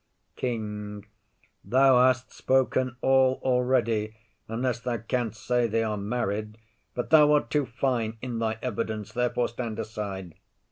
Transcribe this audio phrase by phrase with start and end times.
[0.35, 1.05] KING.
[1.63, 4.15] Thou hast spoken all already,
[4.47, 6.57] unless thou canst say they are married;
[6.95, 10.33] but thou art too fine in thy evidence; therefore stand aside.